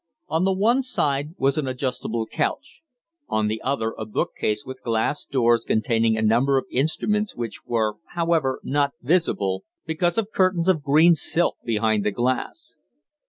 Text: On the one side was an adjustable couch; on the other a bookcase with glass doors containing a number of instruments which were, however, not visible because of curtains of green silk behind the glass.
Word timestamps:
On 0.29 0.45
the 0.45 0.51
one 0.53 0.81
side 0.81 1.35
was 1.37 1.59
an 1.59 1.67
adjustable 1.67 2.25
couch; 2.25 2.81
on 3.29 3.47
the 3.47 3.61
other 3.61 3.93
a 3.99 4.03
bookcase 4.03 4.65
with 4.65 4.81
glass 4.81 5.25
doors 5.25 5.63
containing 5.63 6.17
a 6.17 6.23
number 6.23 6.57
of 6.57 6.65
instruments 6.71 7.35
which 7.35 7.67
were, 7.67 7.97
however, 8.15 8.59
not 8.63 8.93
visible 9.03 9.63
because 9.85 10.17
of 10.17 10.31
curtains 10.33 10.67
of 10.67 10.81
green 10.81 11.13
silk 11.13 11.57
behind 11.63 12.03
the 12.03 12.09
glass. 12.09 12.79